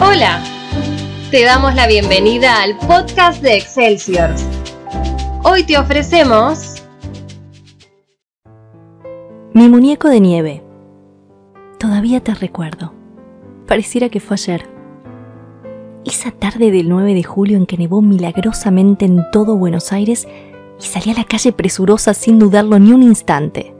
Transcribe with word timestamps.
Hola, 0.00 0.40
te 1.32 1.42
damos 1.42 1.74
la 1.74 1.88
bienvenida 1.88 2.62
al 2.62 2.78
podcast 2.78 3.42
de 3.42 3.56
Excelsior. 3.56 4.30
Hoy 5.42 5.64
te 5.64 5.76
ofrecemos... 5.76 6.84
Mi 9.54 9.68
muñeco 9.68 10.08
de 10.08 10.20
nieve. 10.20 10.62
Todavía 11.80 12.20
te 12.20 12.32
recuerdo. 12.32 12.94
Pareciera 13.66 14.08
que 14.08 14.20
fue 14.20 14.36
ayer. 14.36 14.70
Esa 16.04 16.30
tarde 16.30 16.70
del 16.70 16.88
9 16.88 17.14
de 17.14 17.24
julio 17.24 17.56
en 17.56 17.66
que 17.66 17.76
nevó 17.76 18.00
milagrosamente 18.00 19.04
en 19.04 19.28
todo 19.32 19.56
Buenos 19.56 19.92
Aires 19.92 20.28
y 20.80 20.84
salí 20.84 21.10
a 21.10 21.14
la 21.14 21.24
calle 21.24 21.50
presurosa 21.50 22.14
sin 22.14 22.38
dudarlo 22.38 22.78
ni 22.78 22.92
un 22.92 23.02
instante. 23.02 23.74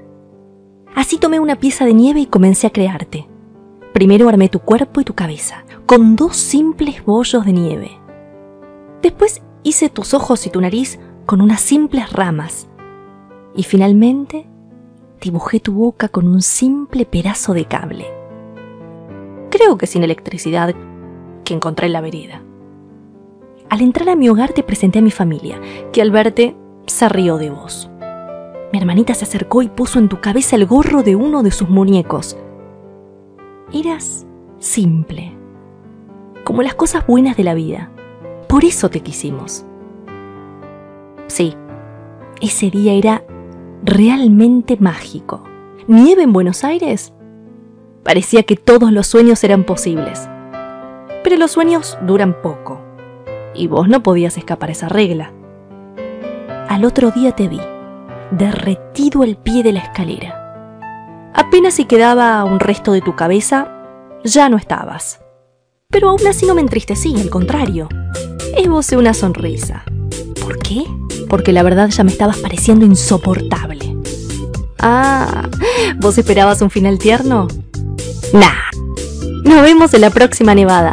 Así 0.97 1.17
tomé 1.19 1.39
una 1.39 1.61
pieza 1.61 1.85
de 1.85 1.95
nieve 1.95 2.19
y 2.19 2.27
comencé 2.27 2.67
a 2.67 2.71
crearte. 2.71 3.29
Primero 3.93 4.29
armé 4.29 4.49
tu 4.49 4.61
cuerpo 4.61 5.01
y 5.01 5.05
tu 5.05 5.15
cabeza, 5.15 5.65
con 5.87 6.17
dos 6.17 6.37
simples 6.37 7.05
bollos 7.05 7.45
de 7.45 7.53
nieve. 7.53 7.91
Después 9.03 9.43
hice 9.63 9.89
tus 9.89 10.15
ojos 10.15 10.47
y 10.47 10.51
tu 10.51 10.61
nariz 10.61 10.99
con 11.27 11.41
unas 11.41 11.61
simples 11.61 12.13
ramas. 12.13 12.69
Y 13.55 13.63
finalmente 13.63 14.47
dibujé 15.21 15.61
tu 15.61 15.73
boca 15.73 16.09
con 16.09 16.29
un 16.29 16.43
simple 16.43 17.07
pedazo 17.07 17.55
de 17.55 17.65
cable. 17.65 18.07
Creo 19.51 19.79
que 19.79 19.87
sin 19.87 20.05
electricidad 20.05 20.75
que 21.45 21.55
encontré 21.55 21.87
en 21.87 21.93
la 21.95 22.01
vereda. 22.01 22.43
Al 23.69 23.81
entrar 23.81 24.09
a 24.09 24.17
mi 24.17 24.29
hogar 24.29 24.53
te 24.53 24.63
presenté 24.63 25.01
a 25.01 25.03
mi 25.03 25.11
familia, 25.11 25.61
que 25.93 26.03
al 26.03 26.11
verte 26.11 26.57
se 26.87 27.09
rió 27.09 27.37
de 27.37 27.51
vos. 27.51 27.91
Mi 28.73 28.79
hermanita 28.79 29.15
se 29.15 29.25
acercó 29.25 29.63
y 29.63 29.69
puso 29.69 29.99
en 29.99 30.09
tu 30.09 30.21
cabeza 30.21 30.57
el 30.57 30.67
gorro 30.67 31.03
de 31.03 31.17
uno 31.17 31.43
de 31.43 31.51
sus 31.51 31.69
muñecos. 31.69 32.37
Eras 33.73 34.27
simple, 34.59 35.37
como 36.43 36.63
las 36.63 36.75
cosas 36.75 37.07
buenas 37.07 37.37
de 37.37 37.45
la 37.45 37.53
vida. 37.53 37.91
Por 38.49 38.65
eso 38.65 38.89
te 38.89 39.01
quisimos. 39.01 39.67
Sí, 41.27 41.55
ese 42.41 42.71
día 42.71 42.95
era 42.95 43.25
realmente 43.85 44.79
mágico. 44.81 45.45
¿Nieve 45.87 46.23
en 46.23 46.33
Buenos 46.33 46.65
Aires? 46.65 47.13
Parecía 48.05 48.43
que 48.43 48.57
todos 48.57 48.91
los 48.91 49.07
sueños 49.07 49.45
eran 49.45 49.65
posibles. 49.65 50.31
Pero 51.23 51.37
los 51.37 51.51
sueños 51.51 51.99
duran 52.07 52.41
poco. 52.41 52.81
Y 53.55 53.67
vos 53.67 53.87
no 53.87 54.03
podías 54.03 54.39
escapar 54.39 54.71
esa 54.71 54.89
regla. 54.89 55.33
Al 56.69 56.87
otro 56.87 57.11
día 57.11 57.33
te 57.33 57.49
vi, 57.49 57.61
derretido 58.31 59.25
el 59.25 59.37
pie 59.37 59.63
de 59.63 59.73
la 59.73 59.81
escalera. 59.81 60.48
Apenas 61.35 61.75
si 61.75 61.85
quedaba 61.85 62.45
un 62.45 62.61
resto 62.61 62.93
de 62.93 63.01
tu 63.01 63.15
cabeza, 63.17 63.69
ya 64.25 64.49
no 64.49 64.57
estabas. 64.57 65.21
Pero 65.91 66.11
aún 66.11 66.27
así 66.27 66.47
no 66.47 66.55
me 66.55 66.61
entristecí, 66.61 67.15
al 67.21 67.31
contrario. 67.31 67.89
Esbocé 68.57 68.97
una 68.97 69.15
sonrisa. 69.15 69.85
¿Por 70.43 70.59
qué? 70.59 70.85
Porque 71.29 71.53
la 71.53 71.63
verdad 71.63 71.89
ya 71.89 72.05
me 72.05 72.11
estabas 72.11 72.39
pareciendo 72.39 72.85
insoportable. 72.85 73.97
Ah, 74.79 75.49
¿vos 75.97 76.19
esperabas 76.19 76.63
un 76.63 76.71
final 76.71 76.99
tierno? 76.99 77.49
Nah. 78.33 78.69
Nos 79.45 79.63
vemos 79.63 79.95
en 79.95 80.03
la 80.03 80.11
próxima 80.11 80.55
nevada. 80.55 80.93